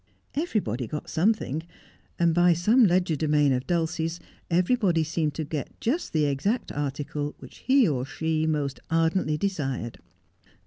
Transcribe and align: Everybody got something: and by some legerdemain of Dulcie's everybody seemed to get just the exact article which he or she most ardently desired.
Everybody 0.33 0.87
got 0.87 1.11
something: 1.11 1.61
and 2.17 2.33
by 2.33 2.53
some 2.53 2.87
legerdemain 2.87 3.55
of 3.55 3.67
Dulcie's 3.67 4.19
everybody 4.49 5.03
seemed 5.03 5.35
to 5.35 5.43
get 5.43 5.79
just 5.79 6.11
the 6.11 6.25
exact 6.25 6.71
article 6.71 7.35
which 7.37 7.57
he 7.57 7.87
or 7.87 8.03
she 8.03 8.47
most 8.47 8.79
ardently 8.89 9.37
desired. 9.37 9.99